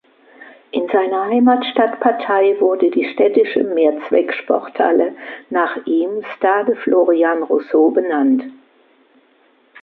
In 0.71 0.87
seiner 0.91 1.25
Heimatstadt 1.25 1.99
Patay 1.99 2.59
wurde 2.59 2.89
die 2.89 3.05
städtische 3.13 3.63
Mehrzwecksporthalle 3.63 5.15
nach 5.51 5.77
ihm 5.85 6.23
"Stade 6.37 6.75
Florian 6.75 7.43
Rousseau" 7.43 7.91
benannt. 7.91 8.43